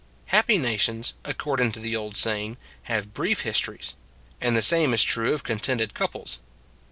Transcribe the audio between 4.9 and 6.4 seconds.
is true of contented couples.